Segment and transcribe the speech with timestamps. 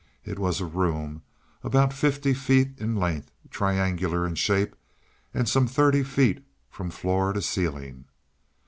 [0.25, 1.21] It was a room
[1.63, 4.75] about fifty feet in length, triangular in shape,
[5.31, 8.05] and some thirty feet from floor to ceiling.